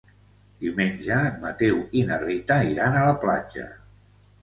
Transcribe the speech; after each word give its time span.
Diumenge 0.63 1.19
en 1.27 1.37
Mateu 1.45 1.79
i 2.01 2.05
na 2.09 2.19
Rita 2.25 2.61
iran 2.73 2.99
a 2.99 3.07
la 3.13 3.17
platja. 3.27 3.73